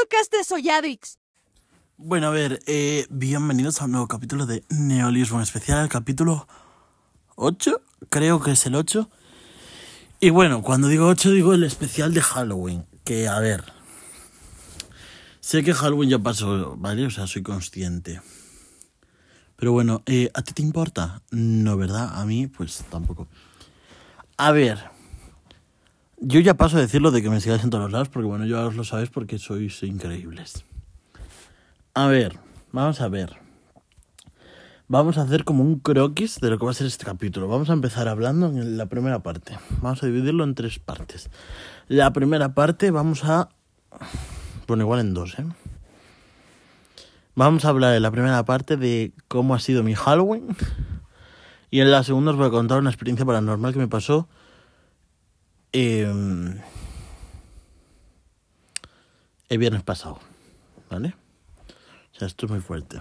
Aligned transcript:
podcast 0.00 0.32
de 0.32 0.42
Soyadix. 0.42 1.18
Bueno, 1.96 2.26
a 2.26 2.30
ver, 2.30 2.60
eh, 2.66 3.06
bienvenidos 3.10 3.80
a 3.80 3.84
un 3.84 3.92
nuevo 3.92 4.08
capítulo 4.08 4.44
de 4.44 4.64
Neolismo, 4.68 5.40
especial 5.40 5.84
el 5.84 5.88
capítulo 5.88 6.48
8, 7.36 7.80
creo 8.08 8.40
que 8.40 8.52
es 8.52 8.66
el 8.66 8.74
8. 8.74 9.08
Y 10.18 10.30
bueno, 10.30 10.62
cuando 10.62 10.88
digo 10.88 11.06
8 11.06 11.30
digo 11.30 11.54
el 11.54 11.62
especial 11.62 12.12
de 12.12 12.22
Halloween, 12.22 12.86
que 13.04 13.28
a 13.28 13.38
ver, 13.38 13.62
sé 15.38 15.62
que 15.62 15.74
Halloween 15.74 16.10
ya 16.10 16.18
pasó, 16.18 16.74
¿vale? 16.76 17.06
O 17.06 17.10
sea, 17.10 17.28
soy 17.28 17.42
consciente. 17.44 18.20
Pero 19.54 19.72
bueno, 19.72 20.02
eh, 20.06 20.28
¿a 20.34 20.42
ti 20.42 20.54
te 20.54 20.62
importa? 20.62 21.22
No, 21.30 21.76
¿verdad? 21.76 22.18
A 22.20 22.24
mí, 22.24 22.48
pues 22.48 22.84
tampoco. 22.90 23.28
A 24.38 24.50
ver, 24.50 24.90
yo 26.26 26.40
ya 26.40 26.54
paso 26.54 26.78
a 26.78 26.80
decirlo 26.80 27.10
de 27.10 27.22
que 27.22 27.30
me 27.30 27.40
sigáis 27.40 27.64
en 27.64 27.70
todos 27.70 27.84
los 27.84 27.92
lados, 27.92 28.08
porque 28.08 28.26
bueno, 28.26 28.46
ya 28.46 28.66
os 28.66 28.74
lo 28.74 28.84
sabéis 28.84 29.10
porque 29.10 29.38
sois 29.38 29.82
increíbles. 29.82 30.64
A 31.94 32.06
ver, 32.06 32.38
vamos 32.72 33.00
a 33.00 33.08
ver. 33.08 33.36
Vamos 34.86 35.16
a 35.16 35.22
hacer 35.22 35.44
como 35.44 35.62
un 35.62 35.78
croquis 35.78 36.40
de 36.40 36.50
lo 36.50 36.58
que 36.58 36.64
va 36.64 36.70
a 36.70 36.74
ser 36.74 36.86
este 36.86 37.04
capítulo. 37.04 37.48
Vamos 37.48 37.70
a 37.70 37.72
empezar 37.72 38.08
hablando 38.08 38.48
en 38.48 38.76
la 38.76 38.86
primera 38.86 39.22
parte. 39.22 39.58
Vamos 39.80 40.02
a 40.02 40.06
dividirlo 40.06 40.44
en 40.44 40.54
tres 40.54 40.78
partes. 40.78 41.30
La 41.88 42.12
primera 42.12 42.54
parte 42.54 42.90
vamos 42.90 43.24
a... 43.24 43.48
Bueno, 44.66 44.84
igual 44.84 45.00
en 45.00 45.14
dos, 45.14 45.38
¿eh? 45.38 45.46
Vamos 47.34 47.64
a 47.64 47.70
hablar 47.70 47.94
en 47.94 48.02
la 48.02 48.10
primera 48.10 48.44
parte 48.44 48.76
de 48.76 49.12
cómo 49.28 49.54
ha 49.54 49.58
sido 49.58 49.82
mi 49.82 49.94
Halloween. 49.94 50.48
Y 51.70 51.80
en 51.80 51.90
la 51.90 52.04
segunda 52.04 52.30
os 52.30 52.36
voy 52.36 52.46
a 52.46 52.50
contar 52.50 52.78
una 52.78 52.90
experiencia 52.90 53.26
paranormal 53.26 53.72
que 53.72 53.78
me 53.78 53.88
pasó. 53.88 54.28
Eh, 55.76 56.06
el 59.48 59.58
viernes 59.58 59.82
pasado. 59.82 60.20
¿Vale? 60.88 61.16
O 62.14 62.18
sea, 62.18 62.28
esto 62.28 62.46
es 62.46 62.52
muy 62.52 62.60
fuerte. 62.60 63.00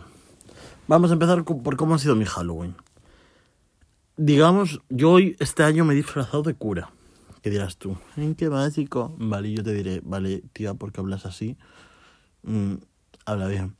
Vamos 0.87 1.11
a 1.11 1.13
empezar 1.13 1.43
por 1.43 1.77
cómo 1.77 1.93
ha 1.93 1.99
sido 1.99 2.15
mi 2.15 2.25
Halloween. 2.25 2.75
Digamos, 4.17 4.81
yo 4.89 5.11
hoy, 5.11 5.35
este 5.39 5.61
año 5.61 5.85
me 5.85 5.93
he 5.93 5.97
disfrazado 5.97 6.41
de 6.41 6.55
cura. 6.55 6.89
¿Qué 7.43 7.51
dirás 7.51 7.77
tú? 7.77 7.95
¿En 8.17 8.33
qué 8.33 8.47
básico? 8.47 9.13
Vale, 9.19 9.53
yo 9.53 9.63
te 9.63 9.73
diré, 9.73 10.01
vale, 10.03 10.41
tía, 10.53 10.73
porque 10.73 10.99
hablas 10.99 11.27
así. 11.27 11.57
Mm, 12.41 12.75
habla 13.25 13.47
bien. 13.49 13.75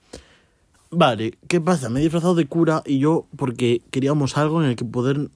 Vale, 0.91 1.39
¿qué 1.47 1.59
pasa? 1.59 1.89
Me 1.89 1.99
he 1.99 2.03
disfrazado 2.03 2.36
de 2.36 2.45
cura 2.45 2.83
y 2.86 2.99
yo 2.99 3.25
porque 3.38 3.81
queríamos 3.89 4.38
algo 4.38 4.61
en 4.61 4.69
el 4.69 4.75
que 4.75 4.86
poder 4.86 5.31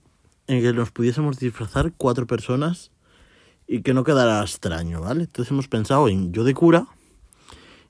en 0.46 0.58
el 0.58 0.62
que 0.62 0.74
nos 0.74 0.92
pudiésemos 0.92 1.40
disfrazar 1.40 1.92
cuatro 1.98 2.28
personas 2.28 2.92
y 3.68 3.82
que 3.82 3.94
no 3.94 4.04
quedara 4.04 4.42
extraño, 4.42 5.02
¿vale? 5.02 5.24
Entonces 5.24 5.52
hemos 5.52 5.68
pensado 5.68 6.08
en 6.08 6.32
yo 6.32 6.44
de 6.44 6.54
cura 6.54 6.88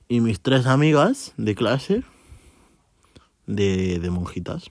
y 0.08 0.20
mis 0.20 0.40
tres 0.40 0.66
amigas 0.66 1.32
de 1.36 1.54
clase 1.54 2.04
de, 3.46 3.98
de 3.98 4.10
monjitas. 4.10 4.70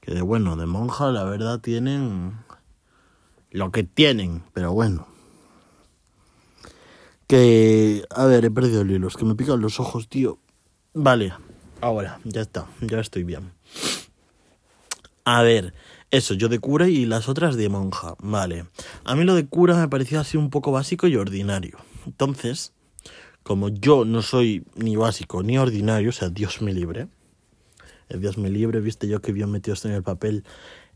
Que 0.00 0.14
de 0.14 0.22
bueno, 0.22 0.56
de 0.56 0.66
monja 0.66 1.10
la 1.10 1.24
verdad 1.24 1.60
tienen 1.60 2.38
lo 3.50 3.70
que 3.72 3.84
tienen, 3.84 4.42
pero 4.52 4.72
bueno. 4.72 5.06
Que, 7.26 8.04
a 8.10 8.24
ver, 8.26 8.44
he 8.44 8.50
perdido 8.50 8.82
el 8.82 8.90
hilo, 8.90 9.08
es 9.08 9.16
que 9.16 9.24
me 9.24 9.34
pican 9.34 9.60
los 9.60 9.80
ojos, 9.80 10.08
tío. 10.08 10.38
Vale, 10.94 11.32
ahora, 11.80 12.20
ya 12.24 12.40
está, 12.40 12.66
ya 12.80 13.00
estoy 13.00 13.24
bien. 13.24 13.52
A 15.24 15.42
ver, 15.42 15.74
eso, 16.10 16.34
yo 16.34 16.48
de 16.48 16.58
cura 16.58 16.88
y 16.88 17.06
las 17.06 17.28
otras 17.28 17.56
de 17.56 17.68
monja, 17.68 18.14
vale. 18.18 18.66
A 19.04 19.14
mí 19.16 19.24
lo 19.24 19.34
de 19.34 19.46
cura 19.46 19.76
me 19.76 19.88
parecía 19.88 20.20
así 20.20 20.36
un 20.36 20.50
poco 20.50 20.72
básico 20.72 21.06
y 21.06 21.16
ordinario. 21.16 21.78
Entonces, 22.06 22.72
como 23.42 23.68
yo 23.68 24.04
no 24.04 24.22
soy 24.22 24.64
ni 24.74 24.96
básico 24.96 25.42
ni 25.42 25.58
ordinario, 25.58 26.10
o 26.10 26.12
sea, 26.12 26.28
Dios 26.28 26.62
me 26.62 26.72
libre. 26.72 27.08
Dios 28.08 28.38
me 28.38 28.50
libre, 28.50 28.80
viste 28.80 29.08
yo 29.08 29.20
que 29.20 29.32
bien 29.32 29.50
metido 29.50 29.74
esto 29.74 29.88
en 29.88 29.94
el 29.94 30.02
papel. 30.02 30.44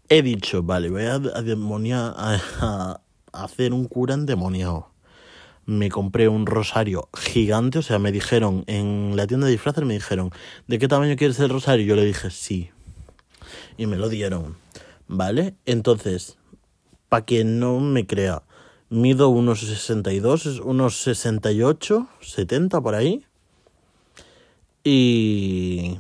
He 0.08 0.22
dicho, 0.22 0.62
vale, 0.62 0.90
voy 0.90 1.04
a, 1.04 1.14
a, 1.16 2.40
a, 2.60 3.00
a 3.32 3.44
hacer 3.44 3.72
un 3.72 3.86
cura 3.86 4.14
endemoniado 4.14 4.90
me 5.70 5.88
compré 5.88 6.28
un 6.28 6.46
rosario 6.46 7.08
gigante, 7.16 7.78
o 7.78 7.82
sea, 7.82 8.00
me 8.00 8.10
dijeron 8.10 8.64
en 8.66 9.14
la 9.14 9.28
tienda 9.28 9.46
de 9.46 9.52
disfraces, 9.52 9.84
me 9.84 9.94
dijeron, 9.94 10.32
¿de 10.66 10.78
qué 10.80 10.88
tamaño 10.88 11.14
quieres 11.16 11.38
el 11.38 11.48
rosario? 11.48 11.86
Yo 11.86 11.94
le 11.94 12.04
dije, 12.04 12.30
sí. 12.30 12.70
Y 13.76 13.86
me 13.86 13.96
lo 13.96 14.08
dieron, 14.08 14.56
¿vale? 15.10 15.56
Entonces, 15.66 16.38
para 17.08 17.24
quien 17.24 17.58
no 17.58 17.80
me 17.80 18.06
crea, 18.06 18.44
mido 18.88 19.28
unos 19.28 19.60
62, 19.60 20.60
unos 20.60 21.02
68, 21.02 22.08
70 22.20 22.80
por 22.80 22.94
ahí. 22.94 23.26
Y... 24.84 25.98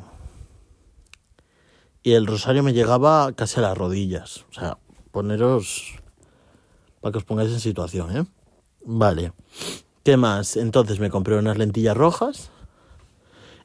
Y 2.02 2.12
el 2.12 2.26
rosario 2.26 2.62
me 2.62 2.72
llegaba 2.72 3.32
casi 3.32 3.58
a 3.58 3.62
las 3.64 3.76
rodillas. 3.76 4.46
O 4.50 4.54
sea, 4.54 4.78
poneros... 5.10 5.96
Para 7.00 7.12
que 7.12 7.18
os 7.18 7.24
pongáis 7.24 7.50
en 7.50 7.60
situación, 7.60 8.16
¿eh? 8.16 8.24
Vale. 8.84 9.32
¿Qué 10.04 10.16
más? 10.16 10.56
Entonces 10.56 11.00
me 11.00 11.10
compré 11.10 11.36
unas 11.36 11.58
lentillas 11.58 11.96
rojas 11.96 12.50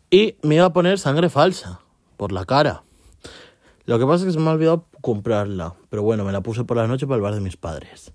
y 0.09 0.35
me 0.41 0.55
iba 0.55 0.65
a 0.65 0.73
poner 0.73 0.99
sangre 0.99 1.29
falsa 1.29 1.81
por 2.17 2.31
la 2.31 2.45
cara. 2.45 2.84
Lo 3.85 3.99
que 3.99 4.05
pasa 4.05 4.23
es 4.23 4.25
que 4.25 4.31
se 4.33 4.39
me 4.39 4.49
ha 4.49 4.53
olvidado 4.53 4.87
comprarla, 5.01 5.75
pero 5.89 6.01
bueno, 6.01 6.25
me 6.25 6.31
la 6.31 6.41
puse 6.41 6.63
por 6.63 6.77
la 6.77 6.87
noche 6.87 7.05
para 7.05 7.17
el 7.17 7.21
bar 7.21 7.35
de 7.35 7.41
mis 7.41 7.55
padres. 7.55 8.11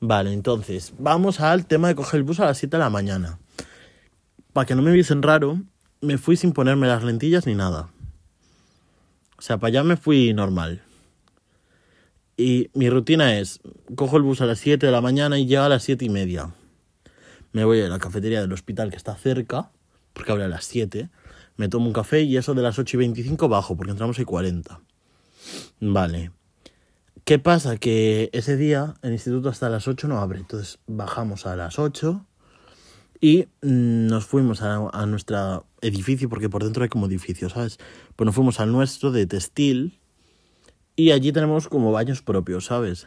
Vale, 0.00 0.32
entonces, 0.32 0.92
vamos 0.98 1.40
al 1.40 1.66
tema 1.66 1.88
de 1.88 1.94
coger 1.94 2.18
el 2.18 2.24
bus 2.24 2.40
a 2.40 2.46
las 2.46 2.58
7 2.58 2.76
de 2.76 2.82
la 2.82 2.90
mañana. 2.90 3.38
Para 4.52 4.66
que 4.66 4.74
no 4.74 4.82
me 4.82 4.92
viesen 4.92 5.22
raro, 5.22 5.60
me 6.00 6.18
fui 6.18 6.36
sin 6.36 6.52
ponerme 6.52 6.88
las 6.88 7.04
lentillas 7.04 7.46
ni 7.46 7.54
nada. 7.54 7.90
O 9.38 9.42
sea, 9.42 9.58
para 9.58 9.68
allá 9.68 9.84
me 9.84 9.96
fui 9.96 10.34
normal. 10.34 10.82
Y 12.36 12.70
mi 12.74 12.90
rutina 12.90 13.38
es, 13.38 13.60
cojo 13.94 14.16
el 14.16 14.24
bus 14.24 14.40
a 14.40 14.46
las 14.46 14.58
7 14.58 14.84
de 14.84 14.92
la 14.92 15.00
mañana 15.00 15.38
y 15.38 15.46
llega 15.46 15.66
a 15.66 15.68
las 15.68 15.84
7 15.84 16.04
y 16.04 16.08
media. 16.08 16.52
Me 17.52 17.64
voy 17.64 17.80
a 17.80 17.88
la 17.88 18.00
cafetería 18.00 18.40
del 18.40 18.52
hospital 18.52 18.90
que 18.90 18.96
está 18.96 19.14
cerca, 19.14 19.70
porque 20.12 20.32
abre 20.32 20.44
a 20.44 20.48
las 20.48 20.64
7. 20.64 21.08
Me 21.56 21.68
tomo 21.68 21.86
un 21.86 21.92
café 21.92 22.22
y 22.22 22.36
eso 22.36 22.52
de 22.54 22.62
las 22.62 22.80
8 22.80 22.96
y 22.96 22.98
25 22.98 23.48
bajo, 23.48 23.76
porque 23.76 23.92
entramos 23.92 24.18
a 24.18 24.24
40. 24.24 24.80
Vale. 25.80 26.30
¿Qué 27.24 27.38
pasa? 27.38 27.78
Que 27.78 28.28
ese 28.32 28.56
día 28.56 28.94
el 29.02 29.12
instituto 29.12 29.48
hasta 29.48 29.70
las 29.70 29.88
8 29.88 30.08
no 30.08 30.18
abre. 30.18 30.40
Entonces 30.40 30.78
bajamos 30.86 31.46
a 31.46 31.56
las 31.56 31.78
8 31.78 32.24
y 33.20 33.48
nos 33.62 34.26
fuimos 34.26 34.60
a, 34.60 34.90
a 34.92 35.06
nuestro 35.06 35.66
edificio, 35.80 36.28
porque 36.28 36.50
por 36.50 36.64
dentro 36.64 36.82
hay 36.82 36.90
como 36.90 37.06
edificios, 37.06 37.52
¿sabes? 37.52 37.78
Pues 38.16 38.26
nos 38.26 38.34
fuimos 38.34 38.60
al 38.60 38.72
nuestro 38.72 39.10
de 39.10 39.26
textil 39.26 40.00
y 40.96 41.10
allí 41.10 41.32
tenemos 41.32 41.68
como 41.68 41.90
baños 41.90 42.22
propios, 42.22 42.66
¿sabes? 42.66 43.06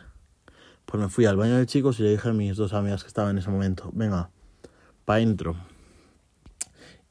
Pues 0.86 1.02
me 1.02 1.10
fui 1.10 1.26
al 1.26 1.38
baño 1.38 1.58
de 1.58 1.66
chicos 1.66 2.00
y 2.00 2.04
le 2.04 2.12
dije 2.12 2.30
a 2.30 2.34
mis 2.34 2.58
dos 2.58 2.74
amigas 2.74 3.04
que 3.04 3.08
estaban 3.08 3.32
en 3.32 3.38
ese 3.38 3.50
momento, 3.50 3.92
venga, 3.94 4.30
para 5.06 5.18
adentro. 5.18 5.56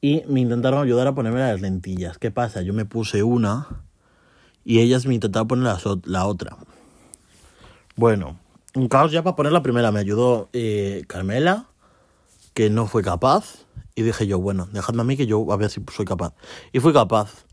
Y 0.01 0.23
me 0.27 0.41
intentaron 0.41 0.83
ayudar 0.83 1.07
a 1.07 1.15
ponerme 1.15 1.39
las 1.39 1.61
lentillas. 1.61 2.17
¿Qué 2.17 2.29
pasa? 2.29 2.61
Yo 2.61 2.73
me 2.73 2.85
puse 2.85 3.23
una 3.23 3.86
y 4.67 4.81
ellas 4.81 5.05
me 5.05 5.13
intentaron 5.13 5.47
poner 5.47 5.63
la, 5.63 5.79
la 6.03 6.27
otra. 6.27 6.57
Bueno, 7.95 8.37
un 8.75 8.89
caos 8.89 9.13
ya 9.13 9.23
para 9.23 9.37
poner 9.37 9.53
la 9.53 9.63
primera. 9.63 9.93
Me 9.93 10.01
ayudó 10.01 10.49
eh, 10.51 11.05
Carmela, 11.07 11.67
que 12.53 12.69
no 12.69 12.85
fue 12.85 13.01
capaz. 13.01 13.65
Y 13.95 14.01
dije 14.01 14.27
yo, 14.27 14.39
bueno, 14.39 14.67
dejadme 14.73 15.01
a 15.01 15.05
mí 15.05 15.15
que 15.15 15.25
yo 15.25 15.49
a 15.53 15.55
ver 15.55 15.69
si 15.69 15.81
soy 15.95 16.03
capaz. 16.03 16.33
Y 16.73 16.81
fui 16.81 16.91
capaz. 16.91 17.45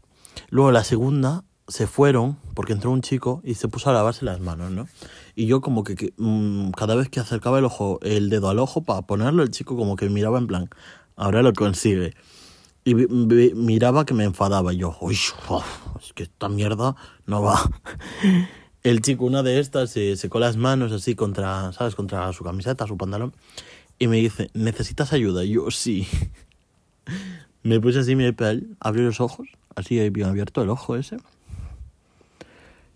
Luego 0.51 0.73
la 0.73 0.83
segunda 0.83 1.45
se 1.69 1.87
fueron 1.87 2.37
porque 2.53 2.73
entró 2.73 2.91
un 2.91 3.01
chico 3.01 3.41
y 3.45 3.55
se 3.55 3.69
puso 3.69 3.91
a 3.91 3.93
lavarse 3.93 4.25
las 4.25 4.41
manos, 4.41 4.73
¿no? 4.73 4.89
Y 5.37 5.47
yo 5.47 5.61
como 5.61 5.85
que, 5.85 6.13
mmm, 6.17 6.71
cada 6.71 6.97
vez 6.97 7.11
que 7.11 7.21
acercaba 7.21 7.61
el 7.61 7.65
ojo, 7.65 8.01
el 8.03 8.29
dedo 8.29 8.49
al 8.49 8.59
ojo 8.59 8.83
para 8.83 9.03
ponerlo, 9.03 9.45
el 9.45 9.53
chico 9.53 9.77
como 9.77 9.95
que 9.95 10.09
miraba 10.09 10.39
en 10.39 10.49
plan, 10.49 10.69
ahora 11.15 11.43
lo 11.43 11.53
consigue. 11.53 12.13
Y 12.85 12.95
miraba 12.95 14.05
que 14.05 14.15
me 14.15 14.25
enfadaba. 14.25 14.73
Y 14.73 14.79
yo, 14.79 14.97
uy, 15.01 15.15
es 15.15 16.13
que 16.15 16.25
esta 16.25 16.49
mierda 16.49 16.97
no 17.27 17.43
va. 17.43 17.59
El 18.83 19.01
chico, 19.01 19.25
una 19.25 19.43
de 19.43 19.61
estas, 19.61 19.91
se 19.91 20.17
secó 20.17 20.39
las 20.39 20.59
manos 20.59 20.93
así 20.93 21.15
contra, 21.15 21.73
¿sabes? 21.73 21.95
Contra 21.95 22.31
su 22.35 22.45
camiseta, 22.45 22.87
su 22.87 22.99
pantalón. 22.99 23.33
Y 23.99 24.09
me 24.09 24.19
dice, 24.19 24.51
¿necesitas 24.53 25.15
ayuda? 25.15 25.45
Y 25.45 25.53
yo, 25.53 25.71
sí. 25.71 26.07
Me 27.63 27.81
puse 27.81 28.01
así 28.01 28.15
mi 28.15 28.31
piel, 28.33 28.77
abrí 28.79 29.03
los 29.03 29.21
ojos, 29.21 29.49
así 29.75 30.11
bien 30.11 30.29
abierto 30.29 30.63
el 30.63 30.69
ojo 30.69 30.97
ese. 30.97 31.17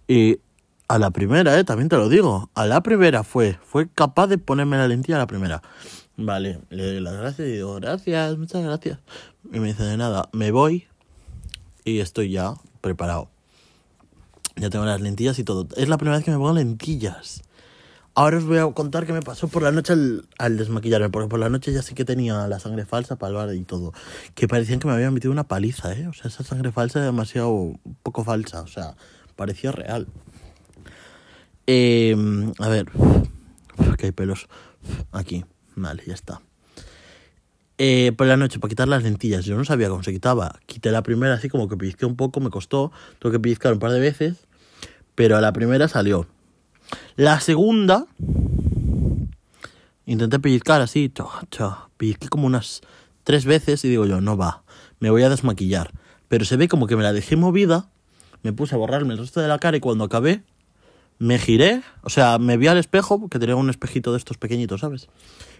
Y 0.06 0.40
a 0.88 0.98
la 0.98 1.10
primera, 1.10 1.58
eh, 1.58 1.64
también 1.64 1.88
te 1.88 1.96
lo 1.96 2.10
digo, 2.10 2.50
a 2.54 2.66
la 2.66 2.82
primera 2.82 3.22
fue, 3.22 3.58
fue 3.64 3.88
capaz 3.88 4.26
de 4.26 4.36
ponerme 4.36 4.76
la 4.76 4.88
lentilla 4.88 5.16
a 5.16 5.20
la 5.20 5.26
primera. 5.26 5.62
Vale, 6.20 6.58
le 6.70 6.84
doy 6.84 7.00
las 7.00 7.16
gracias 7.16 7.46
y 7.46 7.52
digo, 7.52 7.76
gracias, 7.76 8.36
muchas 8.36 8.64
gracias. 8.64 8.98
Y 9.52 9.60
me 9.60 9.68
dice, 9.68 9.84
de 9.84 9.96
nada, 9.96 10.28
me 10.32 10.50
voy 10.50 10.88
y 11.84 12.00
estoy 12.00 12.32
ya 12.32 12.54
preparado. 12.80 13.30
Ya 14.56 14.68
tengo 14.68 14.84
las 14.84 15.00
lentillas 15.00 15.38
y 15.38 15.44
todo. 15.44 15.68
Es 15.76 15.88
la 15.88 15.96
primera 15.96 16.16
vez 16.16 16.24
que 16.24 16.32
me 16.32 16.36
pongo 16.36 16.54
lentillas. 16.54 17.42
Ahora 18.16 18.38
os 18.38 18.44
voy 18.46 18.58
a 18.58 18.66
contar 18.72 19.06
qué 19.06 19.12
me 19.12 19.22
pasó 19.22 19.46
por 19.46 19.62
la 19.62 19.70
noche 19.70 19.92
al, 19.92 20.26
al 20.38 20.56
desmaquillarme, 20.56 21.08
porque 21.08 21.28
por 21.28 21.38
la 21.38 21.50
noche 21.50 21.72
ya 21.72 21.82
sí 21.82 21.94
que 21.94 22.04
tenía 22.04 22.48
la 22.48 22.58
sangre 22.58 22.84
falsa 22.84 23.14
bar 23.14 23.54
y 23.54 23.62
todo. 23.62 23.92
Que 24.34 24.48
parecían 24.48 24.80
que 24.80 24.88
me 24.88 24.94
habían 24.94 25.14
metido 25.14 25.30
una 25.30 25.46
paliza, 25.46 25.92
¿eh? 25.92 26.08
O 26.08 26.12
sea, 26.12 26.26
esa 26.26 26.42
sangre 26.42 26.72
falsa 26.72 26.98
era 26.98 27.06
demasiado 27.06 27.74
poco 28.02 28.24
falsa, 28.24 28.62
o 28.62 28.66
sea, 28.66 28.96
parecía 29.36 29.70
real. 29.70 30.08
Eh, 31.68 32.16
a 32.58 32.68
ver, 32.68 32.86
que 33.96 34.06
hay 34.06 34.12
pelos 34.12 34.48
aquí. 35.12 35.44
Vale, 35.78 36.02
ya 36.04 36.14
está. 36.14 36.40
Eh, 37.78 38.12
por 38.16 38.26
la 38.26 38.36
noche, 38.36 38.58
para 38.58 38.68
quitar 38.68 38.88
las 38.88 39.04
lentillas, 39.04 39.44
yo 39.44 39.56
no 39.56 39.64
sabía 39.64 39.88
cómo 39.88 40.02
se 40.02 40.12
quitaba. 40.12 40.58
Quité 40.66 40.90
la 40.90 41.04
primera 41.04 41.34
así 41.34 41.48
como 41.48 41.68
que 41.68 41.76
pellizqué 41.76 42.04
un 42.04 42.16
poco, 42.16 42.40
me 42.40 42.50
costó. 42.50 42.90
Tuve 43.20 43.32
que 43.32 43.40
pellizcar 43.40 43.72
un 43.72 43.78
par 43.78 43.92
de 43.92 44.00
veces, 44.00 44.48
pero 45.14 45.36
a 45.36 45.40
la 45.40 45.52
primera 45.52 45.86
salió. 45.86 46.26
La 47.14 47.38
segunda, 47.38 48.06
intenté 50.04 50.40
pellizcar 50.40 50.80
así, 50.80 51.12
cho, 51.14 51.88
pellizqué 51.96 52.28
como 52.28 52.46
unas 52.46 52.80
tres 53.22 53.44
veces 53.44 53.84
y 53.84 53.88
digo 53.88 54.04
yo, 54.04 54.20
no 54.20 54.36
va, 54.36 54.64
me 54.98 55.10
voy 55.10 55.22
a 55.22 55.28
desmaquillar. 55.28 55.92
Pero 56.26 56.44
se 56.44 56.56
ve 56.56 56.66
como 56.66 56.88
que 56.88 56.96
me 56.96 57.04
la 57.04 57.12
dejé 57.12 57.36
movida, 57.36 57.88
me 58.42 58.52
puse 58.52 58.74
a 58.74 58.78
borrarme 58.78 59.14
el 59.14 59.20
resto 59.20 59.40
de 59.40 59.46
la 59.46 59.60
cara 59.60 59.76
y 59.76 59.80
cuando 59.80 60.02
acabé, 60.02 60.42
me 61.18 61.38
giré, 61.38 61.82
o 62.02 62.10
sea, 62.10 62.38
me 62.38 62.56
vi 62.56 62.66
al 62.68 62.78
espejo, 62.78 63.20
porque 63.20 63.38
tenía 63.38 63.56
un 63.56 63.70
espejito 63.70 64.12
de 64.12 64.18
estos 64.18 64.38
pequeñitos, 64.38 64.80
¿sabes? 64.80 65.08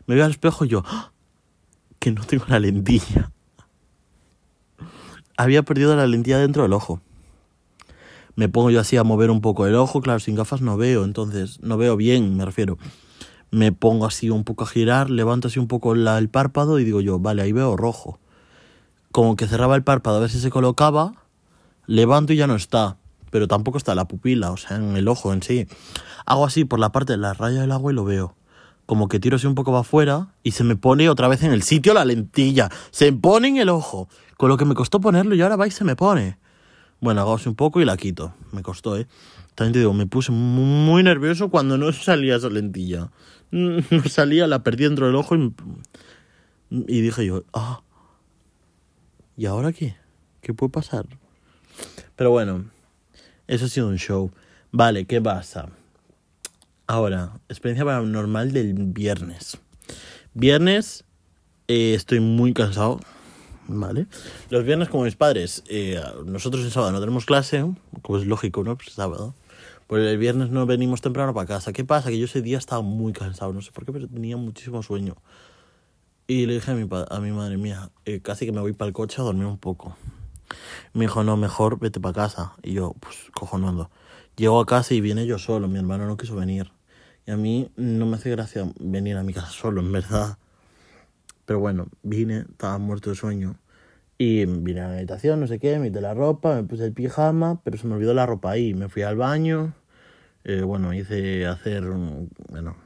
Me 0.06 0.14
vi 0.14 0.20
al 0.20 0.30
espejo 0.30 0.64
y 0.64 0.68
yo, 0.68 0.82
¡ah! 0.86 1.12
que 1.98 2.12
no 2.12 2.24
tengo 2.24 2.44
la 2.48 2.60
lentilla. 2.60 3.32
Había 5.36 5.62
perdido 5.62 5.94
la 5.96 6.06
lentilla 6.06 6.38
dentro 6.38 6.62
del 6.62 6.72
ojo 6.72 7.00
me 8.38 8.48
pongo 8.48 8.70
yo 8.70 8.78
así 8.78 8.96
a 8.96 9.02
mover 9.02 9.32
un 9.32 9.40
poco 9.40 9.66
el 9.66 9.74
ojo, 9.74 10.00
claro, 10.00 10.20
sin 10.20 10.36
gafas 10.36 10.60
no 10.60 10.76
veo, 10.76 11.02
entonces 11.02 11.58
no 11.60 11.76
veo 11.76 11.96
bien, 11.96 12.36
me 12.36 12.44
refiero. 12.44 12.78
Me 13.50 13.72
pongo 13.72 14.06
así 14.06 14.30
un 14.30 14.44
poco 14.44 14.62
a 14.62 14.68
girar, 14.68 15.10
levanto 15.10 15.48
así 15.48 15.58
un 15.58 15.66
poco 15.66 15.92
el 15.92 16.28
párpado 16.28 16.78
y 16.78 16.84
digo 16.84 17.00
yo, 17.00 17.18
vale, 17.18 17.42
ahí 17.42 17.50
veo 17.50 17.76
rojo. 17.76 18.20
Como 19.10 19.34
que 19.34 19.48
cerraba 19.48 19.74
el 19.74 19.82
párpado 19.82 20.18
a 20.18 20.20
ver 20.20 20.30
si 20.30 20.38
se 20.38 20.50
colocaba, 20.50 21.14
levanto 21.86 22.32
y 22.32 22.36
ya 22.36 22.46
no 22.46 22.54
está, 22.54 22.98
pero 23.30 23.48
tampoco 23.48 23.78
está 23.78 23.94
la 23.94 24.06
pupila, 24.06 24.50
o 24.50 24.56
sea, 24.56 24.76
en 24.76 24.96
el 24.96 25.08
ojo 25.08 25.32
en 25.32 25.42
sí. 25.42 25.66
Hago 26.26 26.44
así 26.44 26.64
por 26.64 26.78
la 26.78 26.92
parte 26.92 27.12
de 27.12 27.18
la 27.18 27.34
raya 27.34 27.60
del 27.60 27.72
agua 27.72 27.92
y 27.92 27.94
lo 27.94 28.04
veo. 28.04 28.34
Como 28.86 29.08
que 29.08 29.20
tiro 29.20 29.36
así 29.36 29.46
un 29.46 29.54
poco 29.54 29.70
para 29.70 29.80
afuera 29.80 30.28
y 30.42 30.52
se 30.52 30.64
me 30.64 30.74
pone 30.74 31.10
otra 31.10 31.28
vez 31.28 31.42
en 31.42 31.52
el 31.52 31.62
sitio 31.62 31.92
la 31.92 32.04
lentilla. 32.04 32.70
Se 32.90 33.12
pone 33.12 33.48
en 33.48 33.56
el 33.58 33.68
ojo. 33.68 34.08
Con 34.38 34.48
lo 34.48 34.56
que 34.56 34.64
me 34.64 34.74
costó 34.74 35.00
ponerlo 35.00 35.34
y 35.34 35.42
ahora 35.42 35.56
va 35.56 35.66
y 35.66 35.70
se 35.70 35.84
me 35.84 35.94
pone. 35.94 36.38
Bueno, 37.00 37.20
hago 37.20 37.38
un 37.44 37.54
poco 37.54 37.80
y 37.80 37.84
la 37.84 37.96
quito. 37.96 38.32
Me 38.52 38.62
costó, 38.62 38.96
¿eh? 38.96 39.06
También 39.54 39.72
te 39.72 39.78
digo, 39.80 39.92
me 39.92 40.06
puse 40.06 40.32
muy 40.32 41.02
nervioso 41.02 41.48
cuando 41.50 41.76
no 41.76 41.92
salía 41.92 42.36
esa 42.36 42.48
lentilla. 42.48 43.10
No 43.50 44.04
salía, 44.08 44.46
la 44.46 44.62
perdí 44.62 44.84
dentro 44.84 45.06
del 45.06 45.16
ojo 45.16 45.34
y, 45.34 45.54
y 46.70 47.00
dije 47.00 47.24
yo, 47.24 47.44
ah, 47.54 47.80
¿y 49.38 49.46
ahora 49.46 49.72
qué? 49.72 49.96
¿Qué 50.42 50.52
puede 50.52 50.70
pasar? 50.70 51.06
Pero 52.14 52.30
bueno, 52.30 52.66
eso 53.48 53.64
ha 53.64 53.68
sido 53.68 53.88
un 53.88 53.98
show. 53.98 54.30
Vale, 54.70 55.04
¿qué 55.06 55.20
pasa? 55.20 55.70
Ahora, 56.86 57.32
experiencia 57.48 57.84
paranormal 57.84 58.52
del 58.52 58.74
viernes. 58.74 59.58
Viernes 60.34 61.04
eh, 61.66 61.94
estoy 61.94 62.20
muy 62.20 62.54
cansado. 62.54 63.00
¿vale? 63.68 64.06
Los 64.50 64.64
viernes, 64.64 64.88
como 64.88 65.04
mis 65.04 65.14
padres, 65.14 65.62
eh, 65.68 66.00
nosotros 66.24 66.64
el 66.64 66.70
sábado 66.70 66.92
no 66.92 67.00
tenemos 67.00 67.26
clase, 67.26 67.64
como 68.02 68.18
es 68.18 68.26
lógico, 68.26 68.64
¿no? 68.64 68.76
Pues 68.76 68.90
sábado. 68.90 69.34
Pues 69.86 70.04
el 70.06 70.18
viernes 70.18 70.50
no 70.50 70.66
venimos 70.66 71.00
temprano 71.00 71.32
para 71.32 71.46
casa. 71.46 71.72
¿Qué 71.72 71.84
pasa? 71.84 72.10
Que 72.10 72.18
yo 72.18 72.24
ese 72.24 72.42
día 72.42 72.58
estaba 72.58 72.82
muy 72.82 73.12
cansado, 73.12 73.52
no 73.52 73.62
sé 73.62 73.70
por 73.72 73.86
qué, 73.86 73.92
pero 73.92 74.08
tenía 74.08 74.36
muchísimo 74.36 74.82
sueño. 74.82 75.16
Y 76.26 76.46
le 76.46 76.54
dije 76.54 76.70
a 76.70 76.74
mi, 76.74 76.86
a 76.90 77.20
mi 77.20 77.32
madre 77.32 77.56
mía, 77.56 77.90
eh, 78.04 78.20
casi 78.20 78.44
que 78.44 78.52
me 78.52 78.60
voy 78.60 78.72
para 78.74 78.88
el 78.88 78.92
coche 78.92 79.20
a 79.20 79.24
dormir 79.24 79.46
un 79.46 79.58
poco. 79.58 79.96
Me 80.92 81.04
dijo, 81.04 81.24
no, 81.24 81.36
mejor 81.36 81.78
vete 81.78 82.00
para 82.00 82.14
casa. 82.14 82.52
Y 82.62 82.74
yo, 82.74 82.94
pues, 83.00 83.16
cojonando. 83.32 83.90
Llego 84.36 84.60
a 84.60 84.66
casa 84.66 84.94
y 84.94 85.00
viene 85.00 85.26
yo 85.26 85.38
solo, 85.38 85.68
mi 85.68 85.78
hermano 85.78 86.06
no 86.06 86.16
quiso 86.16 86.36
venir. 86.36 86.70
Y 87.26 87.30
a 87.30 87.36
mí 87.36 87.70
no 87.76 88.06
me 88.06 88.16
hace 88.16 88.30
gracia 88.30 88.70
venir 88.78 89.16
a 89.16 89.22
mi 89.22 89.34
casa 89.34 89.50
solo, 89.50 89.80
en 89.80 89.92
verdad. 89.92 90.38
Pero 91.44 91.60
bueno, 91.60 91.88
vine, 92.02 92.46
estaba 92.50 92.78
muerto 92.78 93.10
de 93.10 93.16
sueño. 93.16 93.56
Y 94.16 94.46
vine 94.46 94.80
a 94.80 94.88
la 94.88 94.96
habitación, 94.96 95.40
no 95.40 95.46
sé 95.46 95.58
qué, 95.58 95.78
me 95.78 95.88
quité 95.88 96.00
la 96.00 96.14
ropa, 96.14 96.56
me 96.56 96.64
puse 96.64 96.84
el 96.84 96.92
pijama, 96.92 97.60
pero 97.62 97.78
se 97.78 97.86
me 97.86 97.94
olvidó 97.94 98.14
la 98.14 98.26
ropa 98.26 98.50
ahí. 98.50 98.74
Me 98.74 98.88
fui 98.88 99.02
al 99.02 99.16
baño, 99.16 99.74
eh, 100.44 100.62
bueno, 100.62 100.92
hice 100.94 101.46
hacer, 101.46 101.84
bueno, 101.84 102.76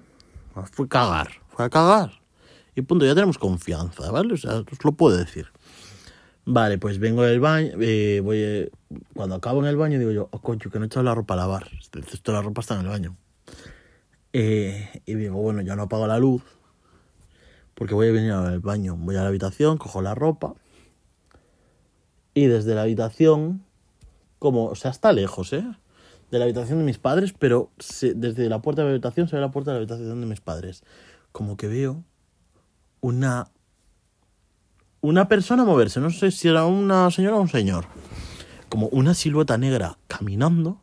fui 0.73 0.87
a 0.87 0.89
cagar, 0.89 1.31
fui 1.49 1.65
a 1.65 1.71
cagar. 1.71 2.23
Y 2.75 2.83
punto, 2.83 3.05
ya 3.05 3.15
tenemos 3.15 3.39
confianza, 3.39 4.11
¿vale? 4.11 4.35
O 4.35 4.37
sea, 4.37 4.57
os 4.57 4.85
lo 4.85 4.93
puedo 4.93 5.17
decir. 5.17 5.47
Vale, 6.45 6.79
pues 6.79 6.99
vengo 6.99 7.23
del 7.23 7.39
baño, 7.39 7.71
eh, 7.81 8.21
voy, 8.23 8.39
eh, 8.39 8.71
cuando 9.15 9.37
acabo 9.37 9.61
en 9.61 9.67
el 9.67 9.77
baño 9.77 9.99
digo 9.99 10.11
yo, 10.11 10.29
oh 10.33 10.41
coño, 10.41 10.71
que 10.71 10.79
no 10.79 10.85
he 10.85 10.87
echado 10.87 11.05
la 11.05 11.15
ropa 11.15 11.35
a 11.35 11.37
lavar. 11.37 11.69
Esto 12.13 12.33
la 12.33 12.43
ropa 12.43 12.63
está 12.63 12.75
en 12.75 12.81
el 12.81 12.89
baño. 12.89 13.17
y 14.33 15.15
digo, 15.15 15.37
bueno, 15.41 15.61
ya 15.63 15.77
no 15.77 15.83
apago 15.83 16.07
la 16.07 16.19
luz, 16.19 16.43
porque 17.75 17.95
voy 17.95 18.09
a 18.09 18.13
venir 18.13 18.33
al 18.33 18.61
baño. 18.61 18.97
Voy 18.97 19.17
a 19.17 19.23
la 19.23 19.29
habitación, 19.29 19.79
cojo 19.79 20.03
la 20.03 20.15
ropa 20.15 20.55
y 22.35 22.47
desde 22.47 22.75
la 22.75 22.83
habitación, 22.83 23.65
como, 24.39 24.67
o 24.67 24.75
sea, 24.75 24.91
está 24.91 25.13
lejos, 25.13 25.53
¿eh? 25.53 25.65
De 26.31 26.39
la 26.39 26.45
habitación 26.45 26.79
de 26.79 26.85
mis 26.85 26.99
padres, 26.99 27.35
pero 27.39 27.71
desde 28.15 28.49
la 28.49 28.63
puerta 28.63 28.83
de 28.83 28.89
la 28.89 28.93
habitación 28.93 29.29
se 29.29 29.37
ve 29.37 29.43
la 29.43 29.51
puerta 29.51 29.71
de 29.71 29.75
la 29.75 29.79
habitación 29.81 30.21
de 30.21 30.27
mis 30.27 30.41
padres. 30.41 30.83
Como 31.31 31.57
que 31.59 31.69
veo 31.69 32.05
una 33.01 33.51
una 35.03 35.29
persona 35.29 35.65
moverse, 35.65 36.01
no 36.01 36.11
sé 36.11 36.31
si 36.31 36.49
era 36.49 36.65
una 36.65 37.11
señora 37.11 37.37
o 37.37 37.41
un 37.41 37.49
señor, 37.49 37.85
como 38.69 38.87
una 38.87 39.15
silueta 39.15 39.59
negra 39.59 39.99
caminando. 40.07 40.81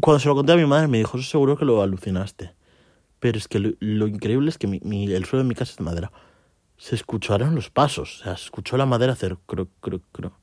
Cuando 0.00 0.20
se 0.20 0.28
lo 0.28 0.36
conté 0.36 0.52
a 0.52 0.56
mi 0.56 0.66
madre 0.66 0.86
me 0.86 0.98
dijo, 0.98 1.20
seguro 1.20 1.56
que 1.56 1.64
lo 1.64 1.82
alucinaste. 1.82 2.54
Pero 3.18 3.38
es 3.38 3.48
que 3.48 3.58
lo, 3.80 4.06
increíble 4.06 4.50
es 4.50 4.58
que 4.58 4.66
mi, 4.68 5.12
el 5.12 5.24
suelo 5.24 5.42
de 5.42 5.48
mi 5.48 5.54
casa 5.54 5.72
es 5.72 5.78
de 5.78 5.84
madera. 5.84 6.12
Se 6.76 6.94
escucharon 6.94 7.54
los 7.54 7.70
pasos, 7.70 8.20
o 8.20 8.24
sea, 8.24 8.36
se 8.36 8.44
escuchó 8.44 8.76
la 8.76 8.86
madera 8.86 9.14
hacer 9.14 9.38
cro, 9.46 9.68
cro, 9.80 10.00
cro. 10.12 10.38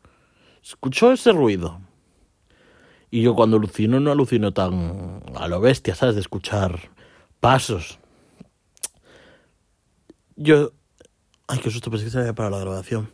Se 0.61 0.71
escuchó 0.71 1.13
ese 1.13 1.31
ruido. 1.31 1.79
Y 3.11 3.21
yo 3.21 3.35
cuando 3.35 3.57
alucino 3.57 3.99
no 3.99 4.11
alucino 4.11 4.53
tan 4.53 5.21
a 5.35 5.47
lo 5.47 5.61
bestia, 5.61 5.95
¿sabes? 5.95 6.15
De 6.15 6.21
escuchar 6.21 6.89
pasos. 7.39 7.99
Yo... 10.35 10.71
Ay, 11.47 11.59
qué 11.59 11.69
susto, 11.69 11.91
pensé 11.91 12.05
que 12.05 12.11
se 12.11 12.19
había 12.19 12.33
para 12.33 12.49
la 12.49 12.59
grabación. 12.59 13.09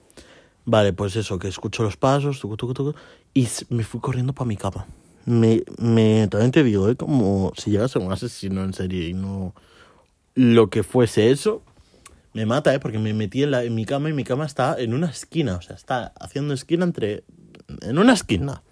Vale, 0.65 0.93
pues 0.93 1.15
eso, 1.15 1.39
que 1.39 1.47
escucho 1.47 1.83
los 1.83 1.97
pasos, 1.97 2.39
tucu, 2.39 2.57
tucu, 2.57 2.73
tucu, 2.73 2.95
y 3.33 3.47
me 3.69 3.83
fui 3.83 3.99
corriendo 3.99 4.33
para 4.33 4.47
mi 4.47 4.57
cama 4.57 4.85
me, 5.25 5.63
me 5.77 6.27
también 6.29 6.51
te 6.51 6.63
digo, 6.63 6.89
¿eh? 6.89 6.95
como 6.95 7.51
si 7.57 7.71
llegas 7.71 7.95
a 7.95 7.99
un 7.99 8.11
asesino 8.11 8.63
en 8.63 8.73
serie 8.73 9.09
y 9.09 9.13
no 9.13 9.53
lo 10.33 10.69
que 10.69 10.83
fuese 10.83 11.31
eso, 11.31 11.61
me 12.33 12.45
mata, 12.45 12.73
¿eh? 12.73 12.79
porque 12.79 12.99
me 12.99 13.13
metí 13.13 13.43
en, 13.43 13.51
la, 13.51 13.63
en 13.63 13.75
mi 13.75 13.85
cama 13.85 14.09
y 14.09 14.13
mi 14.13 14.23
cama 14.23 14.45
está 14.45 14.75
en 14.79 14.93
una 14.93 15.09
esquina, 15.09 15.55
o 15.55 15.61
sea, 15.61 15.75
está 15.75 16.13
haciendo 16.19 16.53
esquina 16.53 16.85
entre... 16.85 17.23
en 17.81 17.99
una 17.99 18.13
esquina. 18.13 18.63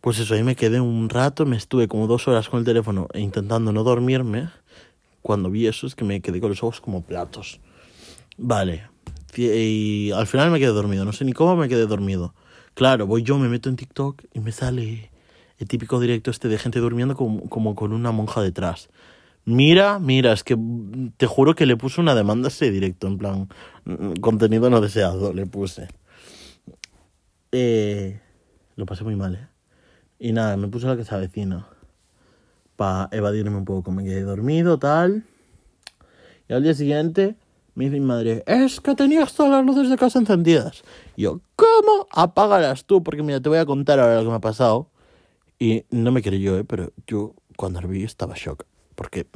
Pues 0.00 0.18
eso, 0.20 0.34
ahí 0.34 0.42
me 0.42 0.56
quedé 0.56 0.80
un 0.80 1.08
rato, 1.08 1.46
me 1.46 1.56
estuve 1.56 1.88
como 1.88 2.06
dos 2.06 2.28
horas 2.28 2.48
con 2.48 2.60
el 2.60 2.64
teléfono 2.64 3.08
intentando 3.14 3.72
no 3.72 3.82
dormirme. 3.82 4.48
Cuando 5.20 5.50
vi 5.50 5.66
eso 5.66 5.88
es 5.88 5.96
que 5.96 6.04
me 6.04 6.20
quedé 6.20 6.40
con 6.40 6.50
los 6.50 6.62
ojos 6.62 6.80
como 6.80 7.02
platos. 7.02 7.60
Vale. 8.38 8.88
Y 9.36 10.10
al 10.12 10.26
final 10.26 10.50
me 10.50 10.58
quedé 10.58 10.70
dormido, 10.70 11.04
no 11.04 11.12
sé 11.12 11.24
ni 11.24 11.32
cómo 11.32 11.56
me 11.56 11.68
quedé 11.68 11.86
dormido. 11.86 12.34
Claro, 12.74 13.06
voy 13.06 13.22
yo, 13.22 13.38
me 13.38 13.48
meto 13.48 13.68
en 13.68 13.76
TikTok 13.76 14.24
y 14.32 14.40
me 14.40 14.52
sale 14.52 15.10
el 15.58 15.68
típico 15.68 16.00
directo 16.00 16.30
este 16.30 16.48
de 16.48 16.58
gente 16.58 16.78
durmiendo 16.78 17.16
como, 17.16 17.74
con 17.74 17.92
una 17.92 18.12
monja 18.12 18.42
detrás. 18.42 18.88
Mira, 19.44 19.98
mira, 19.98 20.32
es 20.32 20.42
que 20.42 20.58
te 21.16 21.26
juro 21.26 21.54
que 21.54 21.66
le 21.66 21.76
puse 21.76 22.00
una 22.00 22.14
demanda 22.14 22.48
ese 22.48 22.70
directo, 22.70 23.06
en 23.06 23.18
plan, 23.18 23.48
mm, 23.84 24.14
contenido 24.20 24.68
no 24.70 24.80
deseado, 24.80 25.32
le 25.32 25.46
puse. 25.46 25.88
Eh, 27.52 28.20
lo 28.74 28.86
pasé 28.86 29.04
muy 29.04 29.16
mal, 29.16 29.34
¿eh? 29.36 29.48
Y 30.18 30.32
nada, 30.32 30.56
me 30.56 30.68
puse 30.68 30.86
la 30.86 30.96
que 30.96 31.04
se 31.04 31.14
avecina. 31.14 31.66
Para 32.76 33.08
evadirme 33.12 33.56
un 33.56 33.64
poco. 33.64 33.90
Me 33.92 34.04
quedé 34.04 34.22
dormido, 34.22 34.78
tal. 34.78 35.24
Y 36.48 36.52
al 36.52 36.62
día 36.62 36.74
siguiente 36.74 37.36
me 37.76 37.84
dice 37.84 38.00
mi 38.00 38.06
madre, 38.06 38.42
es 38.46 38.80
que 38.80 38.94
tenías 38.94 39.34
todas 39.34 39.52
las 39.52 39.64
luces 39.64 39.90
de 39.90 39.98
casa 39.98 40.18
encendidas. 40.18 40.82
Y 41.14 41.22
yo, 41.22 41.42
¿cómo? 41.56 42.06
Apágalas 42.10 42.86
tú, 42.86 43.02
porque 43.02 43.22
mira, 43.22 43.38
te 43.40 43.50
voy 43.50 43.58
a 43.58 43.66
contar 43.66 44.00
ahora 44.00 44.16
lo 44.16 44.22
que 44.22 44.28
me 44.30 44.34
ha 44.34 44.40
pasado. 44.40 44.88
Y 45.58 45.84
no 45.90 46.10
me 46.10 46.22
creyó, 46.22 46.56
¿eh? 46.56 46.64
pero 46.64 46.92
yo 47.06 47.34
cuando 47.54 47.82
lo 47.82 47.88
vi 47.88 48.02
estaba 48.02 48.34
shock, 48.34 48.64
porque 48.94 49.26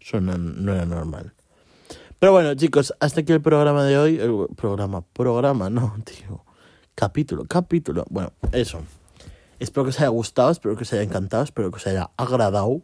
eso 0.00 0.20
no, 0.20 0.72
era 0.72 0.86
normal. 0.86 1.34
Pero 2.18 2.32
bueno, 2.32 2.52
chicos, 2.56 2.92
hasta 2.98 3.20
aquí 3.20 3.32
el 3.32 3.40
programa 3.40 3.84
de 3.84 3.96
hoy. 3.96 4.18
El 4.18 4.48
programa, 4.56 5.02
programa, 5.12 5.70
no, 5.70 5.94
tío. 6.04 6.44
Capítulo, 6.96 7.44
capítulo. 7.44 8.04
Bueno, 8.10 8.32
eso. 8.50 8.80
Espero 9.60 9.84
que 9.84 9.90
os 9.90 10.00
haya 10.00 10.08
gustado, 10.08 10.50
espero 10.50 10.76
que 10.76 10.82
os 10.82 10.92
haya 10.92 11.02
encantado, 11.02 11.44
espero 11.44 11.70
que 11.70 11.76
os 11.76 11.86
haya 11.86 12.10
agradado. 12.16 12.82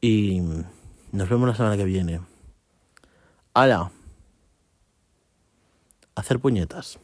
Y 0.00 0.40
nos 1.10 1.28
vemos 1.28 1.48
la 1.48 1.56
semana 1.56 1.76
que 1.76 1.84
viene. 1.84 2.20
¡Hala! 3.54 3.90
Hacer 6.16 6.38
puñetas. 6.38 7.00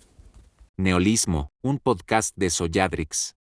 Neolismo, 0.76 1.50
un 1.62 1.79
podcast 1.81 2.33
de 2.37 2.49
Soyadrix. 2.49 3.35